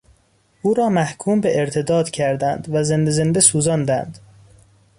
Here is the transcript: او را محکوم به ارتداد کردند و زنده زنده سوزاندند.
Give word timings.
او 0.61 0.73
را 0.73 0.89
محکوم 0.89 1.41
به 1.41 1.59
ارتداد 1.59 2.09
کردند 2.09 2.67
و 2.71 2.83
زنده 2.83 3.11
زنده 3.11 3.39
سوزاندند. 3.39 4.19